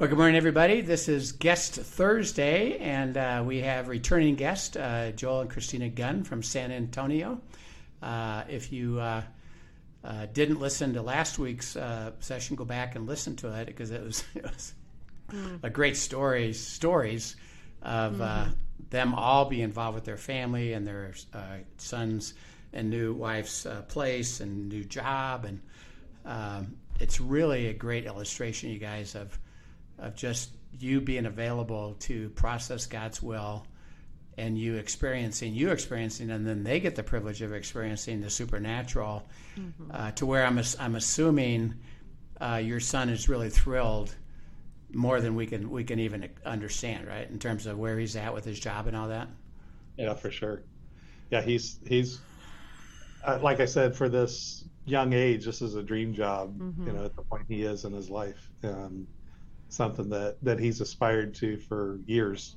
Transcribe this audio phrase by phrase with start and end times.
[0.00, 0.80] Well, good morning, everybody.
[0.80, 6.24] This is Guest Thursday, and uh, we have returning guest uh, Joel and Christina Gunn
[6.24, 7.38] from San Antonio.
[8.00, 9.22] Uh, if you uh,
[10.02, 13.90] uh, didn't listen to last week's uh, session, go back and listen to it because
[13.90, 14.72] it was, it was
[15.32, 15.62] mm.
[15.62, 16.54] a great story.
[16.54, 17.36] Stories
[17.82, 18.52] of mm-hmm.
[18.88, 21.12] them all being involved with their family and their
[21.76, 22.32] sons
[22.72, 25.60] and new wife's place and new job, and
[26.24, 29.38] um, it's really a great illustration, you guys, of
[30.00, 33.66] of just you being available to process God's will
[34.38, 39.28] and you experiencing you experiencing and then they get the privilege of experiencing the supernatural
[39.58, 39.90] mm-hmm.
[39.90, 41.74] uh, to where I'm, I'm assuming
[42.40, 44.14] uh, your son is really thrilled
[44.92, 48.32] more than we can we can even understand right in terms of where he's at
[48.32, 49.28] with his job and all that
[49.96, 50.62] yeah for sure
[51.30, 52.20] yeah he's he's
[53.24, 56.86] uh, like I said for this young age this is a dream job mm-hmm.
[56.86, 59.06] you know at the point he is in his life um,
[59.70, 62.56] something that that he's aspired to for years,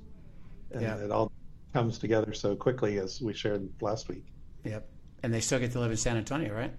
[0.72, 0.98] and yeah.
[0.98, 1.32] it all
[1.72, 4.26] comes together so quickly as we shared last week.
[4.66, 4.88] Yep,
[5.24, 6.74] and they still get to live in San Antonio, right?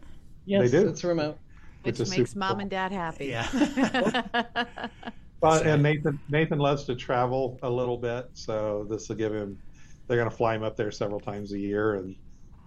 [0.44, 0.88] Yes, they do.
[0.88, 1.38] It's remote,
[1.82, 2.60] which makes mom cool.
[2.60, 3.26] and dad happy.
[3.26, 3.48] Yeah.
[5.40, 9.58] well, and Nathan Nathan loves to travel a little bit, so this will give him.
[10.06, 12.14] They're going to fly him up there several times a year, and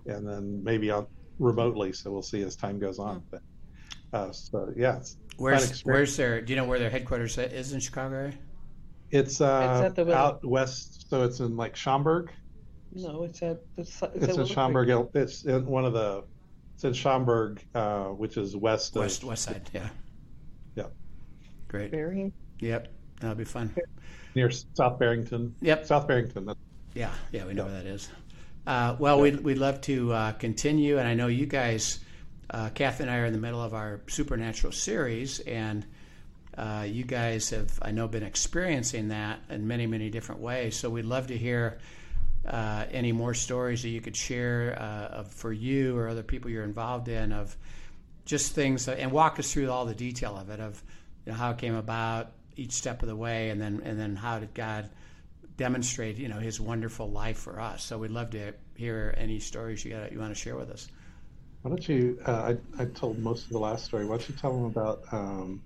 [0.07, 1.05] and then maybe on
[1.37, 1.93] remotely.
[1.93, 3.17] So we'll see as time goes on.
[3.17, 3.23] Mm.
[3.31, 3.41] But
[4.13, 4.99] uh, so yeah,
[5.37, 6.41] Where's where's their?
[6.41, 8.33] Do you know where their headquarters is in Chicago area?
[9.11, 12.31] It's uh, it's out west, so it's in like Schaumburg.
[12.91, 15.09] No, it's at it's, it's in Schaumburg.
[15.13, 16.23] It's in one of the.
[16.73, 18.95] It's in Schaumburg, uh, which is west.
[18.95, 19.89] West of, west side, yeah.
[20.75, 20.85] Yeah.
[21.67, 21.91] Great.
[21.91, 22.33] Barrington.
[22.59, 22.87] Yep,
[23.19, 23.75] that'll be fun.
[24.35, 25.55] Near South Barrington.
[25.61, 25.85] Yep.
[25.85, 26.53] South Barrington.
[26.93, 28.09] Yeah, yeah, we know where that is.
[28.65, 31.99] Uh, well, we'd, we'd love to uh, continue, and I know you guys
[32.49, 35.85] uh, Kathy and I are in the middle of our supernatural series, and
[36.57, 40.75] uh, you guys have, I know, been experiencing that in many, many different ways.
[40.75, 41.77] So we'd love to hear
[42.47, 46.49] uh, any more stories that you could share uh, of, for you or other people
[46.49, 47.55] you're involved in of
[48.25, 50.81] just things, and walk us through all the detail of it, of
[51.25, 54.15] you know, how it came about, each step of the way, and then and then
[54.15, 54.89] how did God
[55.55, 57.83] demonstrate, you know, His wonderful life for us.
[57.83, 60.87] So we'd love to hear any stories you got you want to share with us.
[61.61, 62.19] Why don't you?
[62.25, 64.05] Uh, I I told most of the last story.
[64.05, 65.61] Why don't you tell them about um,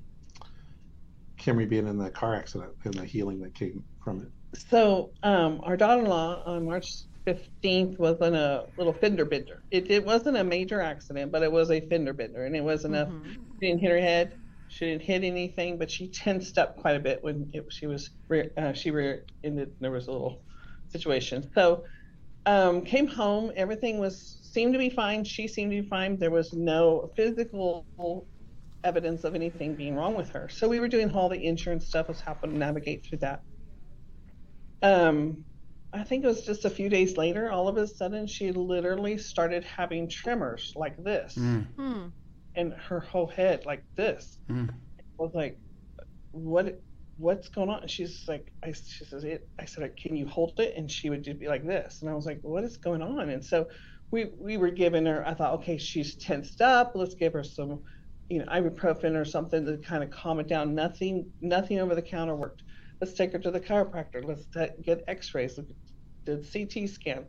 [1.37, 4.59] Kimmy being in the car accident and the healing that came from it?
[4.69, 9.61] So um, our daughter-in-law on March 15th was in a little fender bender.
[9.71, 12.95] It, it wasn't a major accident, but it was a fender bender, and it wasn't
[12.95, 13.25] mm-hmm.
[13.25, 13.33] a.
[13.59, 14.37] She didn't hit her head.
[14.69, 18.09] She didn't hit anything, but she tensed up quite a bit when it, she was
[18.57, 19.73] uh, she rear-ended.
[19.79, 20.41] There was a little
[20.89, 21.49] situation.
[21.53, 21.83] So
[22.45, 23.51] um, came home.
[23.55, 25.23] Everything was seemed to be fine.
[25.23, 26.17] She seemed to be fine.
[26.17, 27.85] There was no physical
[28.83, 30.49] evidence of anything being wrong with her.
[30.49, 33.41] So we were doing all the insurance stuff, was helping navigate through that.
[34.81, 35.45] Um,
[35.93, 39.17] I think it was just a few days later, all of a sudden she literally
[39.17, 41.35] started having tremors like this.
[41.35, 42.11] Mm.
[42.55, 44.39] And her whole head like this.
[44.49, 44.69] Mm.
[44.69, 45.57] I was like,
[46.31, 46.81] what
[47.17, 47.87] what's going on?
[47.87, 50.73] She's like, I, she says, it, I said, can you hold it?
[50.75, 52.01] And she would just be like this.
[52.01, 53.29] And I was like, what is going on?
[53.29, 53.67] And so
[54.11, 55.25] we we were giving her.
[55.25, 56.91] I thought, okay, she's tensed up.
[56.95, 57.81] Let's give her some,
[58.29, 60.75] you know, ibuprofen or something to kind of calm it down.
[60.75, 62.63] Nothing nothing over the counter worked.
[62.99, 64.23] Let's take her to the chiropractor.
[64.23, 65.59] Let's t- get X-rays.
[66.25, 67.25] Did CT scan.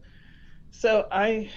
[0.70, 1.50] So I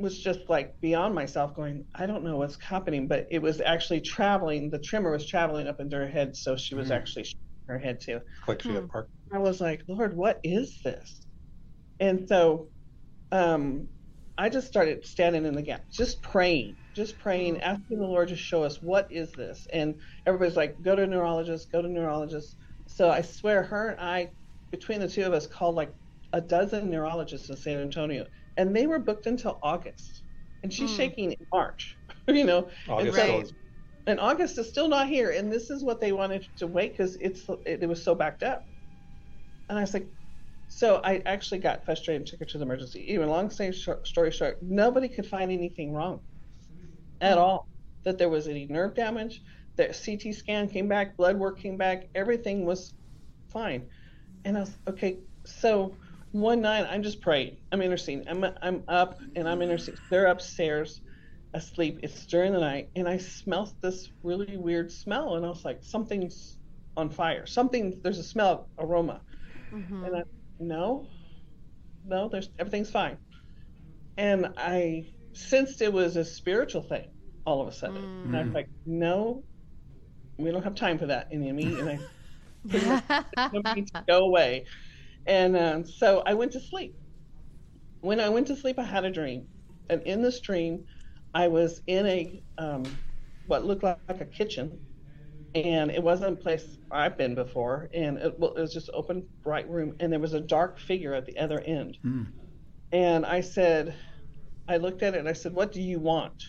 [0.00, 4.00] was just like beyond myself going i don't know what's happening but it was actually
[4.00, 6.96] traveling the tremor was traveling up into her head so she was mm.
[6.96, 7.26] actually
[7.66, 8.18] her head too
[8.48, 8.86] like she hmm.
[9.32, 11.20] i was like lord what is this
[12.00, 12.68] and so
[13.30, 13.86] um
[14.38, 17.64] I just started standing in the gap, just praying, just praying, mm-hmm.
[17.64, 19.66] asking the Lord to show us what is this.
[19.72, 19.96] And
[20.26, 22.56] everybody's like, go to a neurologist, go to a neurologist.
[22.86, 24.30] So I swear, her and I,
[24.70, 25.92] between the two of us, called like
[26.32, 30.22] a dozen neurologists in San Antonio, and they were booked until August.
[30.62, 30.96] And she's mm.
[30.96, 31.96] shaking in March,
[32.28, 32.68] you know.
[32.88, 33.54] August and, so,
[34.06, 37.16] and August is still not here, and this is what they wanted to wait because
[37.16, 38.66] it's it, it was so backed up.
[39.68, 40.06] And I was like,
[40.70, 43.12] so I actually got frustrated and took her to the emergency.
[43.12, 46.20] Even long story short, nobody could find anything wrong.
[47.20, 47.68] at all
[48.04, 49.42] that there was any nerve damage.
[49.76, 52.94] The CT scan came back, blood work came back, everything was
[53.48, 53.88] fine.
[54.44, 55.18] And I was okay.
[55.44, 55.96] So
[56.30, 57.56] one night I'm just praying.
[57.72, 58.26] I'm interceding.
[58.28, 60.00] I'm I'm up and I'm interceding.
[60.08, 61.00] They're upstairs
[61.52, 61.98] asleep.
[62.04, 65.78] It's during the night, and I smelled this really weird smell, and I was like,
[65.82, 66.58] something's
[66.96, 67.44] on fire.
[67.44, 68.00] Something.
[68.02, 69.20] There's a smell, aroma,
[69.72, 70.04] mm-hmm.
[70.04, 70.22] and I
[70.60, 71.06] no,
[72.06, 72.28] no.
[72.28, 73.16] There's everything's fine,
[74.16, 77.08] and I sensed it was a spiritual thing
[77.44, 78.24] all of a sudden, mm.
[78.26, 79.42] and I was like, no,
[80.36, 81.98] we don't have time for that, enemy, and I
[83.74, 84.66] need to go away.
[85.26, 86.94] And um, so I went to sleep.
[88.00, 89.46] When I went to sleep, I had a dream.
[89.88, 90.84] And in this dream,
[91.34, 92.84] I was in a um,
[93.46, 94.78] what looked like, like, a kitchen,
[95.54, 99.26] and it wasn't a place I've been before, and it, well, it was just open,
[99.42, 101.98] bright room, and there was a dark figure at the other end.
[102.04, 102.26] Mm.
[102.92, 103.96] And I said,
[104.68, 106.44] I looked at it and I said, "What do you want?"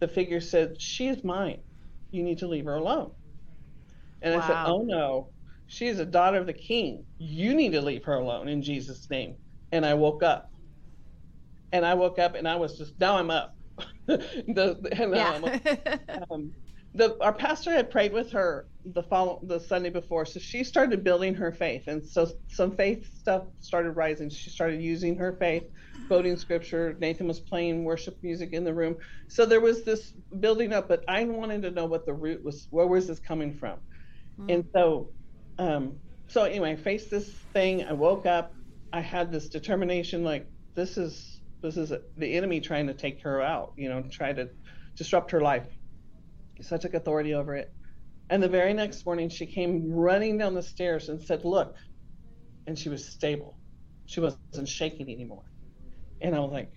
[0.00, 1.58] The figure said, "She is mine.
[2.10, 3.10] You need to leave her alone."
[4.22, 4.40] And wow.
[4.40, 5.30] I said, "Oh no,
[5.66, 7.04] she is a daughter of the king.
[7.18, 9.36] You need to leave her alone in Jesus' name."
[9.72, 10.48] And I woke up.
[11.72, 13.52] And I woke up and I was just now I'm up.
[14.06, 16.14] the, and, yeah.
[16.14, 16.52] um, um,
[16.96, 21.04] the our pastor had prayed with her the follow the Sunday before, so she started
[21.04, 24.30] building her faith, and so some faith stuff started rising.
[24.30, 25.64] She started using her faith,
[26.08, 26.96] quoting scripture.
[26.98, 28.96] Nathan was playing worship music in the room,
[29.28, 30.88] so there was this building up.
[30.88, 32.66] But I wanted to know what the root was.
[32.70, 33.78] Where was this coming from?
[34.40, 34.54] Mm.
[34.54, 35.10] And so,
[35.58, 35.96] um,
[36.28, 37.84] so anyway, I faced this thing.
[37.84, 38.54] I woke up.
[38.92, 43.42] I had this determination, like this is this is the enemy trying to take her
[43.42, 44.48] out, you know, try to
[44.96, 45.66] disrupt her life.
[46.60, 47.72] So I took authority over it.
[48.28, 51.76] And the very next morning, she came running down the stairs and said, Look.
[52.66, 53.56] And she was stable.
[54.06, 55.44] She wasn't shaking anymore.
[56.20, 56.72] And I was like,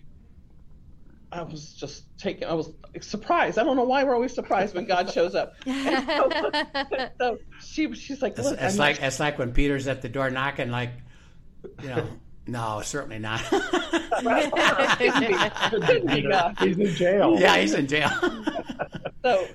[1.31, 2.71] I was just taken, I was
[3.01, 3.57] surprised.
[3.59, 5.53] I don't know why we're always surprised when God shows up.
[5.65, 8.53] So, so, she, she's like, Look.
[8.53, 10.91] It's, it's like, it's like when Peter's at the door knocking, like,
[11.81, 12.07] you know.
[12.47, 13.41] No, certainly not.
[16.59, 17.39] he's in jail.
[17.39, 18.09] Yeah, he's in jail.
[19.23, 19.47] so,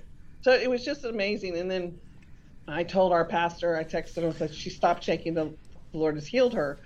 [0.45, 1.57] so it was just amazing.
[1.57, 1.99] And then
[2.69, 5.33] I told our pastor, I texted him, said she stopped shaking.
[5.33, 5.47] The,
[5.91, 6.81] the Lord has healed her,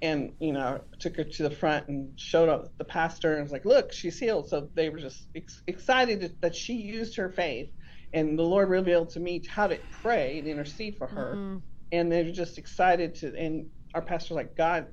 [0.00, 3.52] and you know, took her to the front and showed up the pastor and was
[3.52, 7.68] like, "Look, she's healed." So they were just ex- excited that she used her faith,
[8.14, 11.34] and the Lord revealed to me how to pray and intercede for her.
[11.36, 11.58] Mm-hmm.
[11.92, 13.36] And they were just excited to.
[13.36, 14.86] And our pastor was like, "God,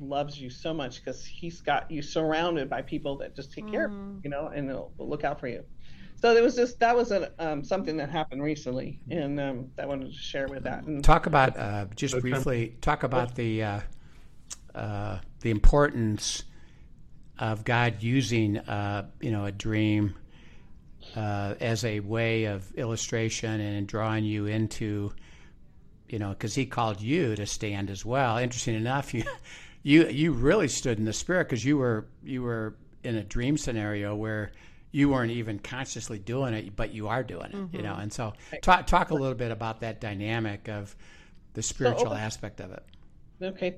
[0.00, 3.72] loves you so much because he's got you surrounded by people that just take mm.
[3.72, 4.18] care of you, mm-hmm.
[4.24, 5.62] you know, and they'll, they'll, look out for you.
[6.20, 9.86] So it was just that was a, um, something that happened recently, and um, I
[9.86, 10.84] wanted to share with that.
[10.84, 12.20] And, talk about uh, just okay.
[12.20, 12.76] briefly.
[12.82, 13.80] Talk about the uh,
[14.74, 16.44] uh, the importance
[17.38, 20.14] of God using uh, you know a dream
[21.16, 25.12] uh, as a way of illustration and drawing you into
[26.10, 28.36] you know because He called you to stand as well.
[28.36, 29.24] Interesting enough, you
[29.82, 32.74] you you really stood in the spirit because you were you were
[33.04, 34.52] in a dream scenario where
[34.92, 37.76] you weren't even consciously doing it, but you are doing it, mm-hmm.
[37.76, 37.94] you know.
[37.94, 38.32] And so,
[38.62, 40.94] talk talk a little bit about that dynamic of
[41.54, 42.84] the spiritual so, aspect of it.
[43.42, 43.76] Okay,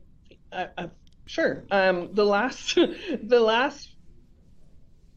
[0.53, 0.87] uh, uh,
[1.27, 1.65] sure.
[1.71, 2.75] Um, the last
[3.23, 3.91] the last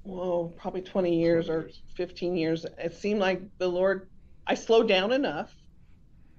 [0.03, 4.09] well, probably twenty years or fifteen years, it seemed like the Lord.
[4.47, 5.56] I slowed down enough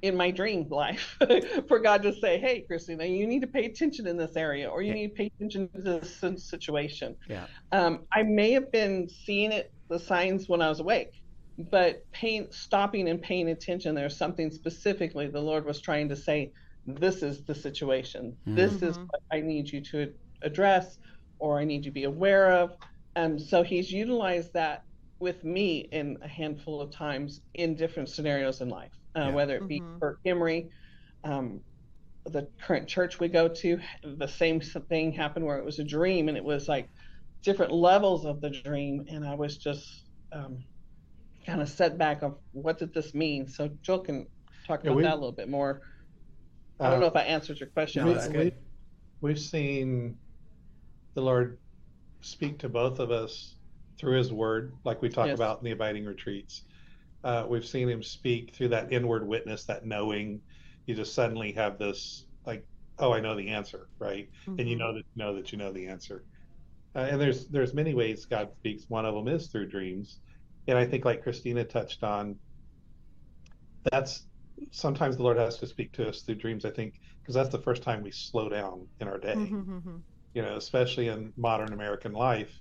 [0.02, 1.18] in my dream life
[1.68, 4.82] for God to say, "Hey, Christina, you need to pay attention in this area, or
[4.82, 7.46] you need to pay attention to this situation." Yeah.
[7.72, 11.22] Um, I may have been seeing it, the signs when I was awake,
[11.70, 16.52] but paying, stopping and paying attention, there's something specifically the Lord was trying to say.
[16.88, 18.36] This is the situation.
[18.46, 18.54] Mm-hmm.
[18.54, 20.12] This is what I need you to
[20.42, 20.98] address,
[21.40, 22.76] or I need you to be aware of.
[23.16, 24.84] And so He's utilized that
[25.18, 29.30] with me in a handful of times in different scenarios in life uh, yeah.
[29.30, 29.98] whether it be mm-hmm.
[29.98, 30.68] for Emery,
[31.24, 31.60] um,
[32.26, 36.28] the current church we go to, the same thing happened where it was a dream
[36.28, 36.88] and it was like
[37.42, 39.06] different levels of the dream.
[39.08, 40.64] And I was just um,
[41.46, 43.48] kind of set back of what did this mean?
[43.48, 44.26] So Joel can
[44.66, 45.82] talk yeah, about that a little bit more.
[46.80, 48.04] I don't uh, know if I answered your question.
[48.04, 48.54] No, that's good.
[49.20, 50.18] We've seen
[51.14, 51.58] the Lord
[52.20, 53.54] speak to both of us
[53.98, 55.36] through his word, like we talk yes.
[55.36, 56.62] about in the abiding retreats.
[57.24, 60.40] Uh, we've seen him speak through that inward witness, that knowing.
[60.86, 62.64] You just suddenly have this like,
[62.98, 64.28] oh, I know the answer, right?
[64.42, 64.60] Mm-hmm.
[64.60, 64.78] And you mm-hmm.
[64.78, 66.24] know that you know that you know the answer.
[66.94, 68.84] Uh, and there's there's many ways God speaks.
[68.88, 70.20] One of them is through dreams,
[70.66, 72.36] and I think like Christina touched on,
[73.90, 74.26] that's
[74.70, 76.64] sometimes the Lord has to speak to us through dreams.
[76.64, 79.34] I think because that's the first time we slow down in our day.
[79.34, 79.72] Mm-hmm.
[79.72, 79.96] mm-hmm.
[80.34, 82.60] You know, especially in modern American life,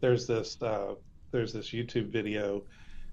[0.00, 0.94] there's this uh,
[1.30, 2.62] there's this YouTube video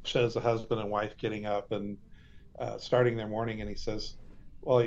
[0.03, 1.97] shows a husband and wife getting up and
[2.59, 4.15] uh, starting their morning, and he says,
[4.61, 4.79] "Well,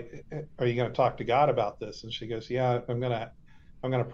[0.58, 3.32] are you going to talk to God about this?" And she goes, "Yeah, I'm gonna,
[3.82, 4.06] I'm gonna,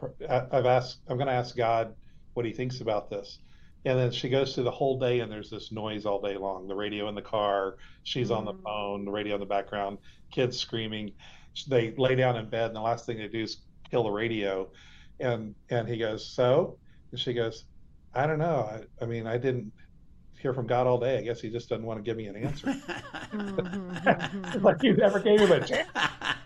[0.52, 1.94] I've asked, I'm gonna ask God
[2.34, 3.38] what He thinks about this."
[3.84, 6.68] And then she goes through the whole day, and there's this noise all day long.
[6.68, 8.38] The radio in the car, she's mm-hmm.
[8.38, 8.62] on the mm.
[8.62, 9.98] phone, the radio in the background,
[10.30, 11.12] kids screaming.
[11.68, 13.58] They lay down in bed, and the last thing they do is
[13.90, 14.68] kill the radio.
[15.20, 16.76] And and he goes, "So,"
[17.10, 17.64] and she goes,
[18.14, 18.70] "I don't know.
[18.70, 19.72] I, I mean, I didn't."
[20.40, 21.18] Hear from God all day.
[21.18, 22.74] I guess he just doesn't want to give me an answer.
[24.60, 25.88] like you never gave him a chance.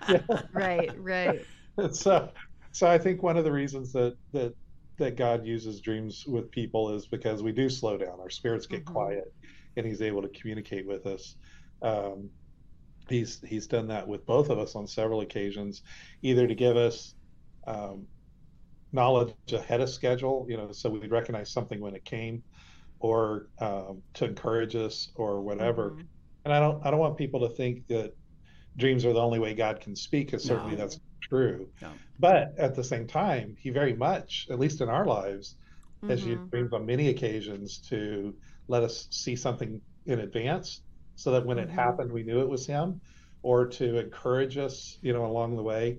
[0.08, 0.20] Yeah.
[0.52, 1.46] Right, right.
[1.92, 2.30] so,
[2.72, 4.54] so I think one of the reasons that that
[4.98, 8.20] that God uses dreams with people is because we do slow down.
[8.20, 8.94] Our spirits get mm-hmm.
[8.94, 9.32] quiet,
[9.76, 11.36] and He's able to communicate with us.
[11.82, 12.28] Um,
[13.08, 15.82] he's He's done that with both of us on several occasions,
[16.22, 17.14] either to give us
[17.66, 18.06] um,
[18.92, 22.42] knowledge ahead of schedule, you know, so we'd recognize something when it came,
[23.02, 25.90] or um, to encourage us or whatever.
[25.90, 26.00] Mm-hmm.
[26.44, 28.14] And I don't I don't want people to think that
[28.76, 30.78] dreams are the only way God can speak, because certainly no.
[30.78, 31.68] that's true.
[31.82, 31.90] No.
[32.18, 35.56] But at the same time, He very much, at least in our lives,
[35.98, 36.10] mm-hmm.
[36.10, 38.34] has used dreams on many occasions to
[38.68, 40.82] let us see something in advance,
[41.16, 41.70] so that when mm-hmm.
[41.70, 43.00] it happened, we knew it was Him,
[43.42, 45.98] or to encourage us, you know, along the way.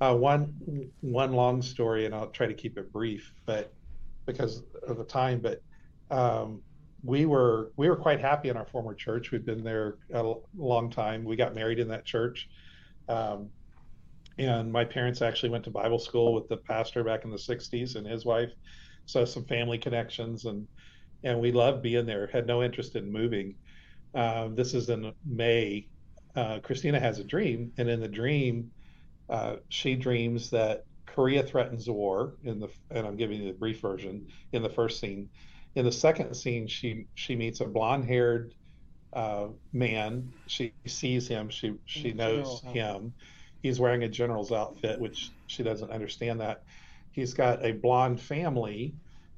[0.00, 3.72] Uh, one one long story, and I'll try to keep it brief, but
[4.26, 5.62] because of the time, but
[6.10, 6.62] um,
[7.02, 9.30] we were we were quite happy in our former church.
[9.30, 11.24] We'd been there a long time.
[11.24, 12.48] We got married in that church,
[13.08, 13.50] um,
[14.38, 17.96] and my parents actually went to Bible school with the pastor back in the '60s
[17.96, 18.50] and his wife,
[19.06, 20.66] so some family connections and
[21.24, 22.28] and we loved being there.
[22.32, 23.54] Had no interest in moving.
[24.14, 25.88] Um, this is in May.
[26.36, 28.70] Uh, Christina has a dream, and in the dream,
[29.28, 32.34] uh, she dreams that Korea threatens war.
[32.44, 34.26] In the and I'm giving you the brief version.
[34.52, 35.28] In the first scene,
[35.74, 38.54] in the second scene, she she meets a blonde-haired
[39.12, 40.32] uh, man.
[40.46, 41.48] She sees him.
[41.48, 43.12] She she knows him.
[43.62, 46.62] He's wearing a general's outfit, which she doesn't understand that.
[47.12, 48.94] He's got a blonde family,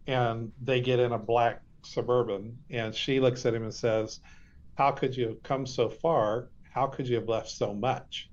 [0.07, 2.59] and they get in a black suburban.
[2.71, 4.21] And she looks at him and says,
[4.75, 6.49] "How could you have come so far?
[6.71, 8.29] How could you have left so much?"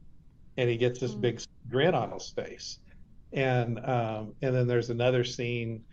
[0.57, 1.21] And he gets this mm.
[1.21, 2.79] big grin on his face.
[3.31, 5.83] And um, and then there's another scene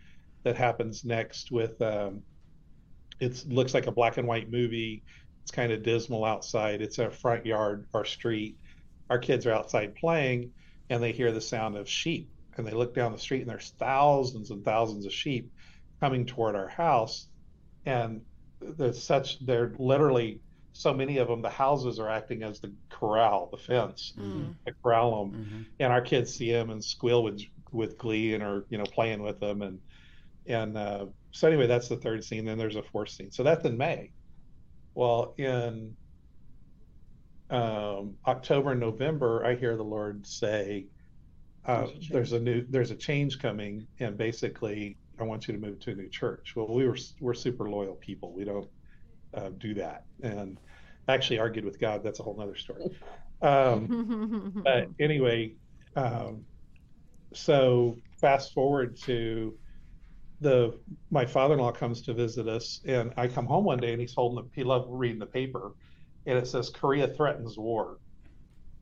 [0.43, 2.23] that happens next with um,
[3.19, 5.03] it looks like a black and white movie.
[5.43, 6.81] It's kind of dismal outside.
[6.81, 8.57] It's a front yard, our street.
[9.09, 10.51] Our kids are outside playing,
[10.89, 12.29] and they hear the sound of sheep.
[12.57, 15.51] And they look down the street, and there's thousands and thousands of sheep
[15.99, 17.27] coming toward our house.
[17.85, 18.21] And
[18.59, 20.41] there's such they're literally
[20.73, 21.41] so many of them.
[21.41, 24.51] The houses are acting as the corral, the fence, mm-hmm.
[24.65, 25.31] to corral them.
[25.33, 25.61] Mm-hmm.
[25.79, 29.21] And our kids see them and squeal with with glee and are you know playing
[29.21, 29.79] with them and
[30.47, 32.45] and uh, so anyway, that's the third scene.
[32.45, 33.31] Then there's a fourth scene.
[33.31, 34.11] So that's in May.
[34.93, 35.95] Well, in
[37.49, 40.87] um, October and November, I hear the Lord say,
[41.65, 45.53] uh, there's, a "There's a new, there's a change coming, and basically, I want you
[45.53, 48.33] to move to a new church." Well, we were we're super loyal people.
[48.33, 48.67] We don't
[49.33, 50.59] uh, do that, and
[51.07, 52.03] actually argued with God.
[52.03, 52.97] That's a whole other story.
[53.41, 55.53] Um, but anyway,
[55.95, 56.45] um,
[57.33, 59.53] so fast forward to
[60.41, 60.77] the
[61.11, 64.43] my father-in-law comes to visit us, and I come home one day, and he's holding
[64.43, 65.73] the, he loved reading the paper,
[66.25, 67.99] and it says Korea threatens war.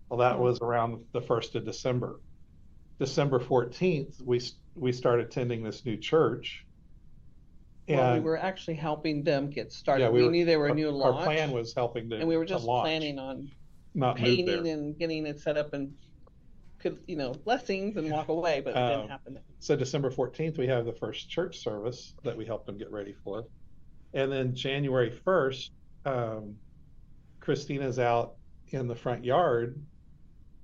[0.08, 0.44] Well, that mm-hmm.
[0.44, 2.22] was around the first of December.
[2.98, 4.42] December fourteenth, we
[4.76, 6.66] we started attending this new church.
[7.90, 10.06] And well, we were actually helping them get started.
[10.06, 11.18] Yeah, we, we were, knew they were a new launch.
[11.18, 13.50] Our plan was helping them and we were just planning on
[13.96, 15.92] not painting and getting it set up and
[16.80, 19.40] could you know blessings and walk away, but it didn't um, happen.
[19.60, 23.14] So December fourteenth, we have the first church service that we helped them get ready
[23.24, 23.46] for,
[24.14, 25.72] and then January first,
[26.06, 26.56] um,
[27.40, 28.36] Christina's out
[28.70, 29.82] in the front yard.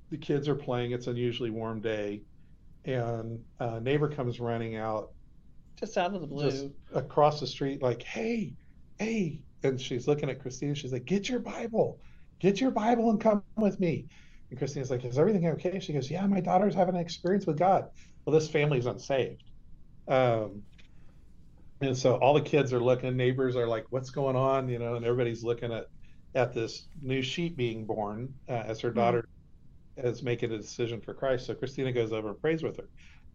[0.09, 0.91] The kids are playing.
[0.91, 2.21] It's an unusually warm day,
[2.85, 5.11] and a neighbor comes running out,
[5.79, 8.53] just out of the blue, just across the street, like, "Hey,
[8.99, 10.75] hey!" And she's looking at Christina.
[10.75, 11.99] She's like, "Get your Bible,
[12.39, 14.07] get your Bible, and come with me."
[14.55, 15.79] And Christina's like, Is everything okay?
[15.79, 17.89] She goes, Yeah, my daughter's having an experience with God.
[18.23, 19.43] Well, this family's unsaved.
[20.07, 20.63] Um,
[21.81, 24.69] and so all the kids are looking, neighbors are like, What's going on?
[24.69, 25.87] You know, and everybody's looking at,
[26.35, 28.95] at this new sheep being born uh, as her hmm.
[28.95, 29.27] daughter
[29.97, 30.07] mm-hmm.
[30.07, 31.47] is making a decision for Christ.
[31.47, 32.87] So Christina goes over and prays with her.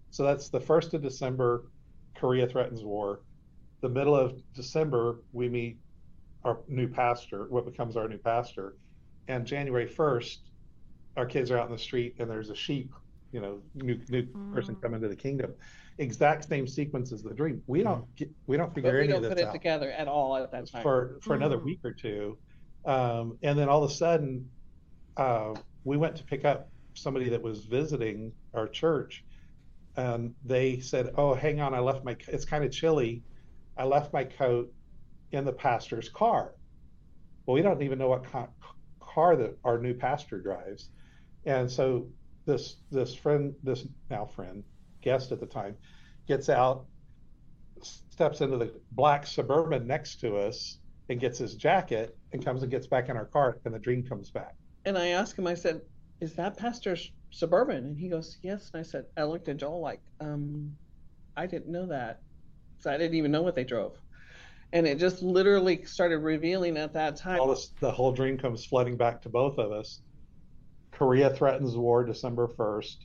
[0.09, 1.67] So that's the first of December,
[2.17, 3.21] Korea threatens war.
[3.83, 5.77] The middle of December, we meet
[6.45, 8.77] our new pastor, what becomes our new pastor.
[9.29, 10.39] And January 1st,
[11.17, 12.93] our kids are out in the street and there's a sheep
[13.33, 14.83] you know, new new person Mm.
[14.83, 15.55] come into the kingdom.
[15.99, 17.63] Exact same sequence as the dream.
[17.69, 19.93] We don't get, we don't figure But we any don't of put it out together
[19.93, 20.83] at all at that time.
[20.83, 21.65] for for another Mm.
[21.65, 22.41] week or two,
[22.87, 24.51] um, and then all of a sudden,
[25.17, 29.25] uh, we went to pick up somebody that was visiting our church,
[29.97, 32.17] and they said, "Oh, hang on, I left my.
[32.27, 33.23] It's kind of chilly.
[33.77, 34.75] I left my coat
[35.31, 36.57] in the pastor's car."
[37.47, 38.49] Well, we don't even know what ca-
[39.15, 40.91] car that our new pastor drives,
[41.45, 42.07] and so
[42.47, 44.65] this this friend, this now friend,
[45.03, 45.77] guest at the time,
[46.27, 46.87] gets out,
[47.83, 52.71] steps into the black suburban next to us, and gets his jacket, and comes and
[52.71, 54.55] gets back in our car, and the dream comes back.
[54.85, 55.83] And I asked him, I said,
[56.21, 57.85] Is that pastor's suburban?
[57.85, 58.71] And he goes, Yes.
[58.73, 60.77] And I said, I looked at Joel like, um,
[61.37, 62.21] I didn't know that.
[62.79, 63.99] So I didn't even know what they drove.
[64.73, 67.41] And it just literally started revealing at that time.
[67.41, 70.01] all this, the whole dream comes flooding back to both of us.
[70.93, 72.97] Korea threatens war December 1st.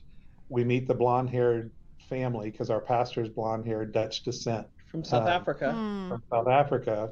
[0.48, 1.72] We meet the blonde haired
[2.08, 5.74] family because our pastor's blonde haired Dutch descent from South uh, Africa.
[5.76, 6.08] Mm.
[6.08, 7.10] from South Africa.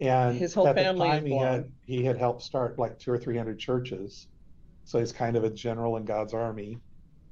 [0.00, 1.72] And His whole at the family is time he had blonde.
[1.84, 4.28] he had helped start like two or three hundred churches.
[4.84, 6.78] So he's kind of a general in God's army.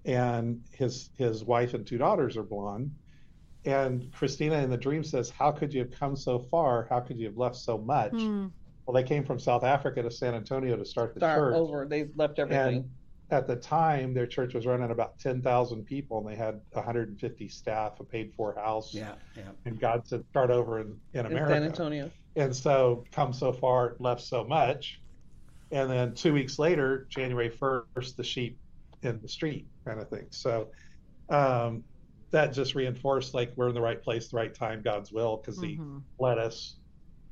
[0.05, 2.91] And his his wife and two daughters are blonde.
[3.67, 6.87] And Christina in the dream says, How could you have come so far?
[6.89, 8.13] How could you have left so much?
[8.13, 8.53] Mm.
[8.87, 11.27] Well, they came from South Africa to San Antonio to start the church.
[11.27, 11.57] Start church.
[11.57, 11.87] over.
[11.87, 12.77] They left everything.
[12.77, 12.91] And
[13.31, 17.99] at the time, their church was running about 10,000 people and they had 150 staff,
[17.99, 18.95] a paid for house.
[18.95, 19.43] Yeah, yeah.
[19.65, 21.31] And God said, start over in, in America.
[21.31, 21.55] in America.
[21.55, 22.11] San Antonio.
[22.37, 25.01] And so, come so far, left so much.
[25.73, 28.59] And then two weeks later, January 1st, the sheep
[29.03, 30.27] in the street kind of thing.
[30.31, 30.69] So,
[31.29, 31.83] um,
[32.37, 35.59] that just reinforced like we're in the right place, the right time, God's will, because
[35.59, 36.03] He Mhm.
[36.19, 36.77] let us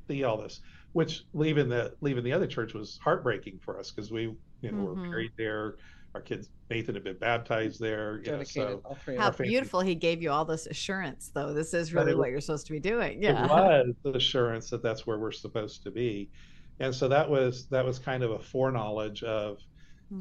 [0.07, 0.61] see all this.
[0.93, 4.83] Which leaving the leaving the other church was heartbreaking for us because we you know
[4.83, 5.09] were Mhm.
[5.09, 5.75] married there,
[6.15, 8.19] our kids Nathan had been baptized there.
[8.25, 10.65] You know, so all three of How Our family- beautiful he gave you all this
[10.65, 11.53] assurance, though.
[11.53, 13.21] This is really it- what you're supposed to be doing.
[13.21, 16.31] Yeah, it was the assurance that that's where we're supposed to be,
[16.79, 19.59] and so that was that was kind of a foreknowledge of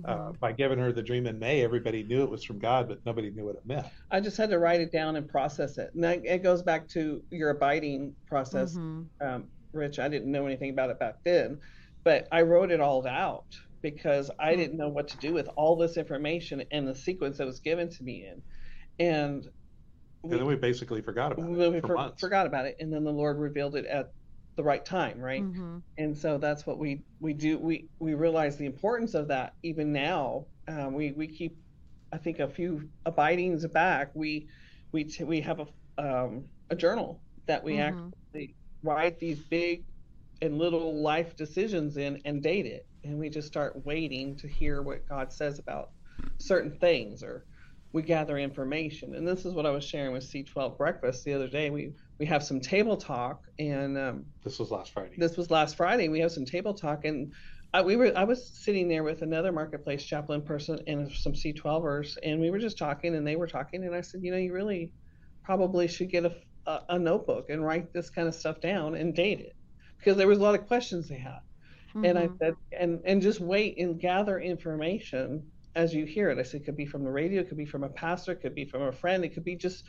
[0.04, 0.40] uh, Mhm.
[0.40, 3.30] by giving her the dream in May, everybody knew it was from God, but nobody
[3.30, 3.86] knew what it meant.
[4.10, 5.90] I just had to write it down and process it.
[5.94, 8.74] And that, it goes back to your abiding process.
[8.76, 9.06] Mhm.
[9.20, 11.60] um, Rich, I didn't know anything about it back then,
[12.04, 13.46] but I wrote it all out
[13.82, 14.58] because I Hmm.
[14.60, 17.88] didn't know what to do with all this information and the sequence that was given
[17.90, 18.42] to me in.
[18.98, 19.48] And
[20.22, 22.20] And then we basically forgot about we it for for- months.
[22.20, 24.10] forgot about it, and then the Lord revealed it at
[24.56, 25.46] the right time, right?
[25.46, 25.84] Mhm.
[25.98, 27.58] And so that's what we we do.
[27.58, 30.46] We we realize the importance of that even now.
[30.68, 31.58] Um, we we keep,
[32.12, 34.10] I think, a few abidings back.
[34.14, 34.48] We
[34.92, 35.66] we t- we have a
[35.98, 37.78] um, a journal that we Mhm.
[37.78, 39.84] actually write these big
[40.40, 44.82] and little life decisions in and date it, and we just start waiting to hear
[44.82, 45.88] what God says about
[46.40, 47.46] certain things or
[47.92, 51.46] we gather information and this is what i was sharing with c12 breakfast the other
[51.48, 55.16] day we we have some table talk and um, This was last Friday.
[55.16, 56.08] this was last Friday.
[56.08, 57.32] We have some table talk, and
[57.72, 62.16] I, we were I was sitting there with another marketplace chaplain person and some C12ers,
[62.22, 64.52] and we were just talking, and they were talking, and I said, you know, you
[64.52, 64.92] really
[65.44, 69.14] probably should get a, a, a notebook and write this kind of stuff down and
[69.14, 69.52] date it,
[69.98, 71.40] because there was a lot of questions they had,
[72.02, 72.38] and I Mhm.
[72.40, 76.38] said, and and just wait and gather information as you hear it.
[76.38, 78.40] I said, it could be from the radio, it could be from a pastor, it
[78.40, 79.84] could be from a friend, it could be just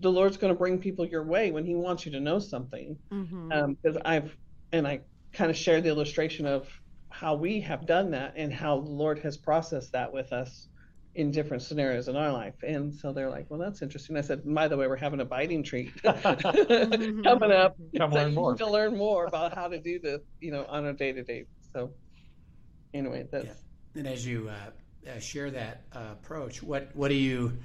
[0.00, 2.96] the Lord's going to bring people your way when He wants you to know something
[3.10, 4.36] because I've
[4.72, 5.00] and I
[5.32, 6.68] kind of shared the illustration of
[7.10, 10.68] how we have done that and how the Lord has processed that with us
[11.14, 12.54] in different scenarios in our life.
[12.62, 15.62] And so they're like, "Well, that's interesting." I said, "By the way, we're having abiding
[15.62, 17.76] retreat coming up.
[17.96, 18.54] Come So learn more.
[18.56, 21.46] To learn more about how to do this, you know, on a day to day."
[21.72, 21.92] So,
[22.94, 24.00] anyway, that's Yeah.
[24.00, 27.58] And as you uh, uh, share that uh, approach, what what do you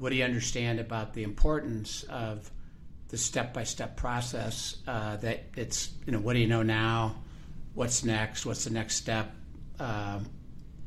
[0.00, 2.50] what do you understand about the importance of
[3.08, 4.76] the step by step process?
[4.88, 7.16] Uh, that it's you know what do you know now?
[7.74, 8.46] What's next?
[8.46, 9.30] What's the next step?
[9.78, 10.26] Um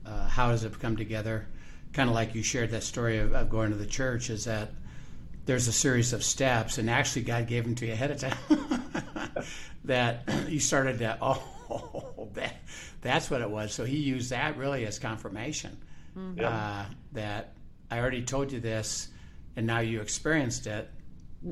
[0.05, 1.47] uh, how does it come together?
[1.93, 4.29] Kind of like you shared that story of, of going to the church.
[4.29, 4.71] Is that
[5.45, 8.83] there's a series of steps, and actually God gave them to you ahead of time.
[9.85, 12.55] that you started to oh that
[13.01, 13.73] that's what it was.
[13.73, 15.77] So He used that really as confirmation
[16.35, 16.49] Yeah.
[16.49, 17.53] uh, that
[17.93, 19.09] I already told you this,
[19.55, 20.89] and now you experienced it,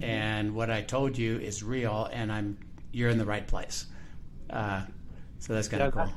[0.02, 2.58] and what I told you is real, and I'm
[2.92, 3.86] you're in the right place.
[4.50, 4.82] Uh,
[5.38, 6.14] so that's kind Yeah, of cool.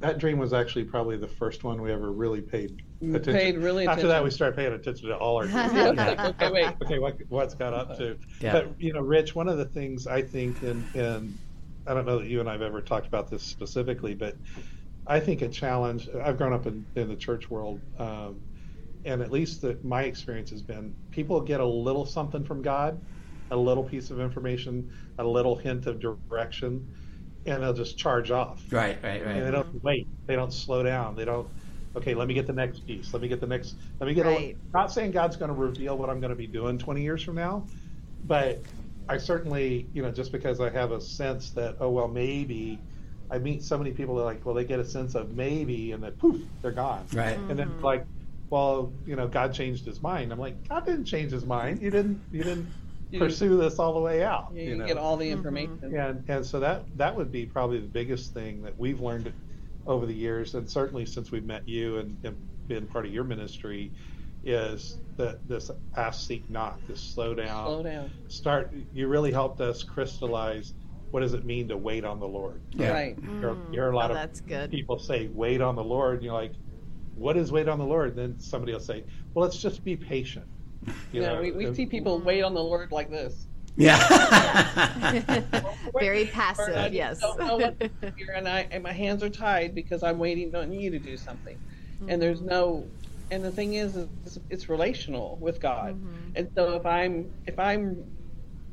[0.00, 3.34] That dream was actually probably the first one we ever really paid attention.
[3.34, 5.72] paid really After that, we started paying attention to all our dreams.
[5.72, 6.66] Yeah, like, okay, wait.
[6.84, 8.16] okay, what, what's got up to?
[8.42, 8.52] Yeah.
[8.52, 11.38] But you know, Rich, one of the things I think, and and
[11.86, 14.34] I don't know that you and I've ever talked about this specifically, but
[15.06, 16.08] I think a challenge.
[16.22, 18.42] I've grown up in, in the church world, um,
[19.04, 23.00] and at least the, my experience has been people get a little something from God,
[23.50, 26.86] a little piece of information, a little hint of direction,
[27.46, 28.62] and they'll just charge off.
[28.70, 29.36] Right, right, right.
[29.36, 30.06] And they don't wait.
[30.26, 31.16] They don't slow down.
[31.16, 31.48] They don't.
[31.94, 33.12] Okay, let me get the next piece.
[33.12, 33.74] Let me get the next.
[34.00, 34.26] Let me get.
[34.26, 34.56] Right.
[34.56, 37.22] A, not saying God's going to reveal what I'm going to be doing 20 years
[37.22, 37.66] from now,
[38.24, 38.62] but
[39.08, 42.78] I certainly, you know, just because I have a sense that oh well maybe.
[43.30, 45.92] I meet so many people that are like, well, they get a sense of maybe,
[45.92, 47.06] and then poof, they're gone.
[47.14, 47.38] Right.
[47.48, 48.04] And then like,
[48.52, 50.30] well, you know, God changed his mind.
[50.30, 51.80] I'm like, God didn't change his mind.
[51.82, 52.20] You didn't.
[52.30, 52.68] You didn't
[53.10, 54.52] You- pursue this all the way out.
[54.54, 54.86] You, You know?
[54.86, 55.38] get all the mm-hmm.
[55.38, 55.96] information.
[55.96, 59.32] and and so that that would be probably the biggest thing that we've learned
[59.86, 62.36] over the years, and certainly since we've met you and, and
[62.68, 63.90] been part of your ministry,
[64.44, 68.10] is that this ask, seek, knock, this slow down, Slow down.
[68.28, 68.70] start.
[68.92, 70.74] You really helped us crystallize
[71.10, 72.60] what does it mean to wait on the Lord.
[72.72, 72.90] Yeah.
[72.92, 73.16] Right.
[73.22, 73.94] You hear, you hear a mm.
[73.94, 74.70] lot Oh, of that's good.
[74.70, 76.52] people say wait on the Lord, and you're like,
[77.22, 78.16] what is wait on the Lord?
[78.16, 80.46] then somebody will say, well, let's just be patient.
[80.86, 83.46] You You know, know, we, we and- see people wait on the Lord like this.
[83.76, 83.96] Yeah.
[85.98, 87.20] Very Or I passive, yes.
[87.20, 90.72] Don't know what here, and I and my hands are tied because I'm waiting on
[90.72, 91.58] you to do something,
[92.06, 92.86] and there's no.
[93.30, 96.36] And the thing is, it's, it's relational with God, mm-hmm.
[96.36, 98.04] and so if I'm if I'm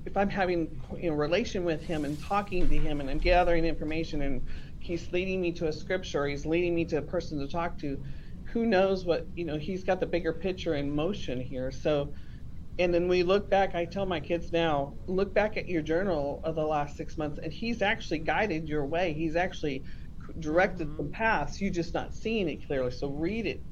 [0.06, 3.64] if I'm having you know relation with Him and talking to Him and I'm gathering
[3.66, 4.46] information and
[4.80, 8.02] He's leading me to a scripture, He's leading me to a person to talk to,
[8.54, 9.58] who knows what you know?
[9.58, 12.14] He's got the bigger picture in motion here, so
[12.80, 16.40] and then we look back i tell my kids now look back at your journal
[16.46, 19.14] of the last six months and he's actually guided your way.
[19.14, 19.84] He's actually
[20.40, 21.60] directed the paths.
[21.60, 22.92] You just not seeing it clearly.
[22.92, 23.64] So read it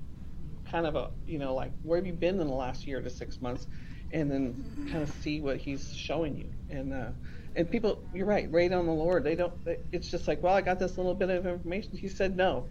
[0.70, 3.10] kind of a you know like where have you been in the last year to
[3.10, 3.66] six months?
[4.13, 6.52] And then kind of see what he's showing you.
[6.70, 7.12] And uh
[7.56, 9.24] and people you're right wait on the lord.
[9.24, 11.92] They don't they, it's just like well i got this little bit of information.
[11.94, 12.68] He said no.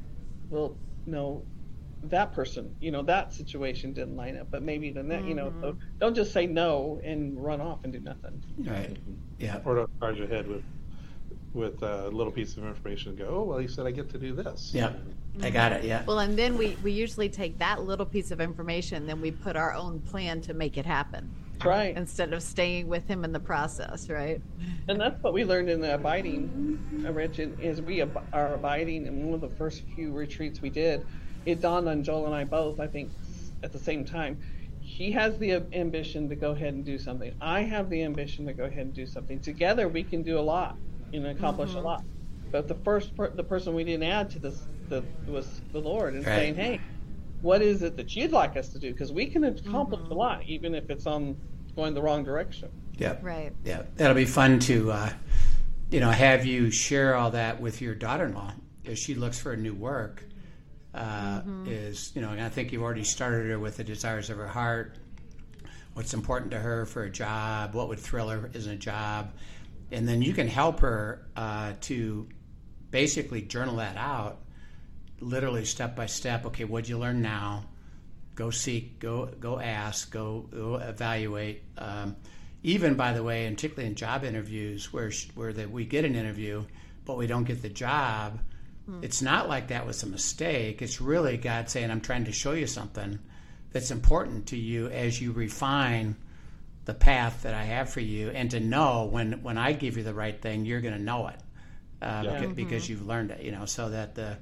[0.50, 1.46] Well no
[2.10, 5.52] that person, you know, that situation didn't line up, but maybe the net, you know,
[5.60, 8.42] so don't just say no and run off and do nothing.
[8.64, 8.96] right.
[9.38, 9.60] Yeah.
[9.64, 10.62] or don't charge ahead with
[11.52, 14.18] with a little piece of information and go, oh well, he said I get to
[14.18, 14.72] do this.
[14.74, 14.92] Yeah.
[15.42, 15.84] I got it.
[15.84, 16.04] Yeah.
[16.04, 19.56] Well, and then we, we usually take that little piece of information, then we put
[19.56, 21.30] our own plan to make it happen
[21.64, 21.96] right.
[21.96, 24.40] instead of staying with him in the process, right?
[24.88, 29.06] And that's what we learned in the abiding, uh, Rich, is we ab- are abiding.
[29.06, 31.06] And one of the first few retreats we did,
[31.46, 33.10] it dawned on Joel and I both, I think,
[33.62, 34.38] at the same time.
[34.80, 37.34] He has the ambition to go ahead and do something.
[37.40, 39.40] I have the ambition to go ahead and do something.
[39.40, 40.76] Together, we can do a lot
[41.12, 42.04] and accomplish a lot.
[42.52, 46.14] But the first, per- the person we didn't add to this, the, was the Lord,
[46.14, 46.36] and Right.
[46.36, 46.80] saying, "Hey,
[47.42, 48.92] what is it that you'd like us to do?
[48.92, 51.36] Because we can accomplish a lot, even if it's on
[51.74, 53.16] going the wrong direction." Yeah.
[53.20, 53.52] Right.
[53.64, 55.12] Yeah, that'll be fun to, uh,
[55.90, 58.52] you know, have you share all that with your daughter-in-law
[58.86, 60.24] as she looks for a new work.
[60.96, 64.38] Uh, Is you know, and I think you've already started her with the desires of
[64.38, 64.96] her heart.
[65.92, 67.74] What's important to her for a job?
[67.74, 69.32] What would thrill her in a job?
[69.92, 72.28] And then you can help her uh, to
[72.90, 74.40] basically journal that out,
[75.20, 76.46] literally step by step.
[76.46, 77.64] Okay, what'd you learn now?
[78.36, 81.64] go seek, go go ask, go, go evaluate.
[81.76, 82.14] Um,
[82.62, 86.14] even by the way, and particularly in job interviews, where where that we get an
[86.14, 86.64] interview,
[87.04, 88.38] but we don't get the job.
[88.86, 89.02] Hmm.
[89.02, 90.80] It's not like that was a mistake.
[90.80, 93.18] It's really God saying, "I'm trying to show you something
[93.72, 96.16] that's important to you as you refine
[96.84, 100.04] the path that I have for you, and to know when when I give you
[100.04, 101.36] the right thing, you're going to know it
[102.00, 102.30] uh, Yeah.
[102.30, 102.52] beca- mm-hmm.
[102.54, 103.42] because you've learned it.
[103.42, 104.38] You know, so that the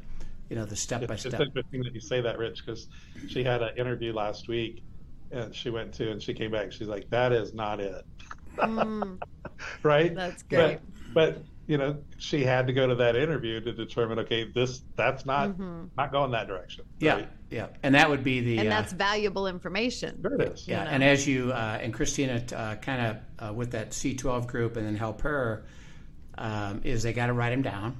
[0.51, 1.33] you know the step by step.
[1.33, 2.87] It's interesting that you say that, Rich, because
[3.29, 4.83] she had an interview last week,
[5.31, 6.71] and she went to, and she came back.
[6.71, 8.05] She's like, "That is not it."
[8.59, 9.15] Hmm.
[9.83, 10.15] right?
[10.15, 10.81] That's great.
[11.15, 14.83] But, but you know, she had to go to that interview to determine, okay, this
[14.97, 15.59] that's not
[15.97, 16.85] not going that direction.
[16.99, 17.29] Yeah, right?
[17.51, 20.19] yeah, and that would be the And uh, that's valuable information.
[20.21, 20.69] There it is.
[20.69, 20.81] yeah.
[20.81, 20.91] you know.
[20.91, 24.87] And as you uh, and Christina uh, kind of uh, with that C12 group, and
[24.87, 25.65] then help her
[26.37, 27.97] um, is they got to write them down,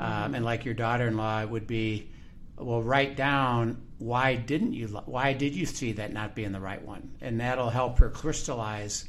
[0.00, 2.10] um, and like your daughter-in-law would be,
[2.56, 6.84] well, write down why didn't you why did you see that not being the right
[6.84, 9.08] one, and that'll help her crystallize.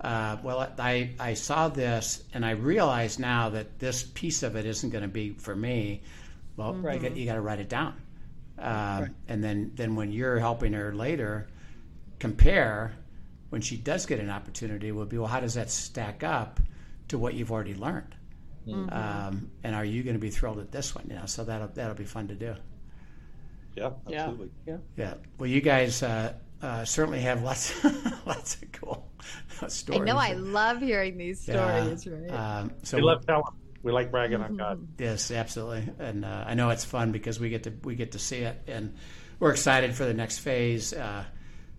[0.00, 4.64] Uh, well, I, I saw this and I realize now that this piece of it
[4.66, 6.02] isn't going to be for me.
[6.56, 7.94] Well, you, got, you got to write it down.
[8.58, 11.48] Um, And then, then when you're helping her later,
[12.18, 12.92] compare
[13.50, 16.60] when she does get an opportunity will be, well, how does that stack up
[17.08, 18.14] to what you've already learned?
[18.90, 21.06] Um, and are you going to be thrilled at this one?
[21.08, 22.54] You know, so that'll that'll be fun to do.
[23.74, 24.20] Yeah, Yeah.
[24.22, 24.50] absolutely.
[24.66, 24.76] Yeah.
[24.96, 25.14] Yeah.
[25.38, 27.72] Well, you guys uh, uh, certainly have lots
[28.26, 29.10] lots of cool
[29.68, 30.00] stories.
[30.02, 31.88] I know I love hearing these Yeah.
[31.92, 32.30] stories, right?
[32.30, 33.44] Um, so We love telling.
[33.82, 34.56] We like bragging on Mm-hmm.
[34.58, 34.86] God.
[34.98, 38.18] Yes, absolutely, and uh, I know it's fun because we get to we get to
[38.18, 38.60] see it.
[38.66, 38.94] And
[39.38, 40.92] we're excited for the next phase.
[40.92, 41.24] Uh,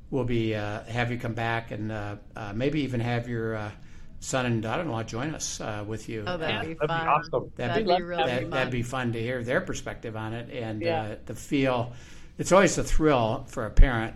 [0.10, 3.72] we'll be uh, have you come back and uh, uh, maybe even have your uh,
[4.20, 6.24] son and daughter-in-law join us uh, with you.
[6.26, 7.04] Oh, that'd be That'd fun.
[7.06, 7.52] be awesome.
[7.56, 8.50] That'd, That'd be, be really that, fun.
[8.50, 11.02] that'd be fun to hear their perspective on it and Yeah.
[11.04, 11.94] uh, the feel.
[12.40, 14.16] It's always a thrill for a parent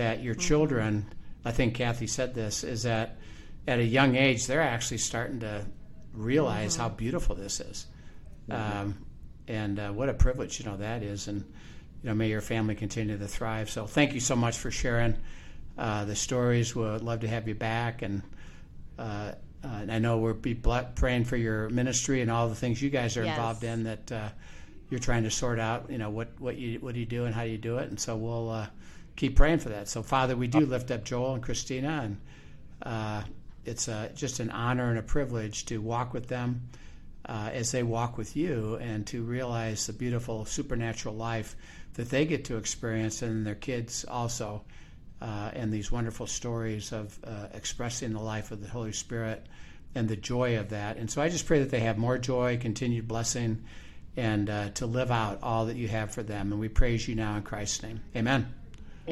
[0.00, 0.40] that your Mm-hmm.
[0.48, 1.06] children.
[1.44, 3.16] I think Kathy said this is that
[3.68, 5.64] at a young age they're actually starting to
[6.12, 6.82] realize Mm-hmm.
[6.82, 7.86] how beautiful this is,
[8.50, 8.96] um,
[9.48, 11.28] and uh, what a privilege you know that is.
[11.28, 11.40] And
[12.02, 13.68] you know, may your family continue to thrive.
[13.70, 15.14] So thank you so much for sharing
[15.78, 16.74] uh, the stories.
[16.74, 18.22] We'd love to have you back and.
[18.98, 19.32] Uh,
[19.62, 22.88] uh, and I know we'll be praying for your ministry and all the things you
[22.88, 23.36] guys are Yes.
[23.36, 24.28] involved in that uh,
[24.88, 25.90] you're trying to sort out.
[25.90, 27.88] You know what what you what do you do and how do you do it,
[27.90, 28.66] and so we'll uh,
[29.16, 29.88] keep praying for that.
[29.88, 32.20] So Father, we do lift up Joel and Christina, and
[32.82, 33.22] uh,
[33.64, 36.68] it's uh, just an honor and a privilege to walk with them
[37.26, 41.56] uh, as they walk with you, and to realize the beautiful supernatural life
[41.94, 44.62] that they get to experience, and their kids also
[45.20, 49.46] uh, and these wonderful stories of uh, expressing the life of the Holy Spirit
[49.94, 50.96] and the joy of that.
[50.96, 53.64] And so I just pray that they have more joy, continued blessing,
[54.16, 56.52] and uh, to live out all that you have for them.
[56.52, 58.00] And we praise you now in Christ's name.
[58.16, 58.59] Amen.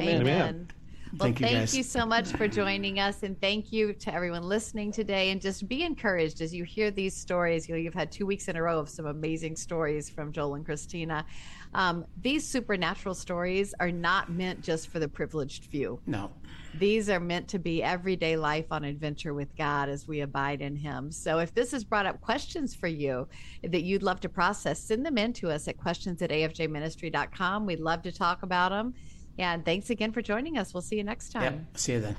[0.01, 0.21] Amen.
[0.21, 0.67] Amen.
[1.13, 1.75] Well, Thank you, thank guys.
[1.75, 5.31] you so much for joining us, and thank you to everyone listening today.
[5.31, 7.67] And just be encouraged as you hear these stories.
[7.67, 10.53] You know, you've had two weeks in a row of some amazing stories from Joel
[10.53, 11.25] and Christina.
[11.73, 15.99] Um, these supernatural stories are not meant just for the privileged few.
[16.05, 16.29] No.
[16.75, 20.75] These are meant to be everyday life on adventure with God as we abide in
[20.75, 21.11] Him.
[21.11, 23.27] So if this has brought up questions for you
[23.63, 27.65] that you'd love to process, send them in to us at questions at afjministry.com.
[27.65, 28.93] We'd love to talk about them.
[29.39, 30.73] Yeah, and thanks again for joining us.
[30.73, 31.43] We'll see you next time.
[31.43, 31.77] Yep.
[31.77, 32.17] See you then.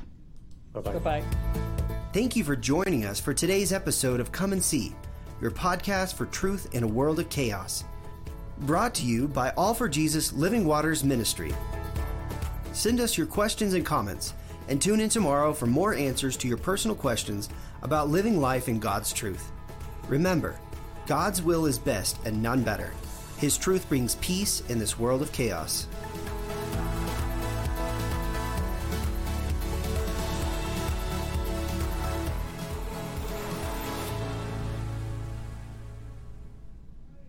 [0.72, 0.92] Bye-bye.
[0.94, 1.24] Goodbye.
[2.14, 4.94] Thank you for joining us for today's episode of Come and See,
[5.38, 7.84] your podcast for truth in a world of chaos.
[8.60, 11.52] Brought to you by All for Jesus Living Waters Ministry.
[12.72, 14.32] Send us your questions and comments,
[14.68, 17.50] and tune in tomorrow for more answers to your personal questions
[17.82, 19.52] about living life in God's truth.
[20.08, 20.58] Remember,
[21.06, 22.94] God's will is best and none better.
[23.36, 25.86] His truth brings peace in this world of chaos.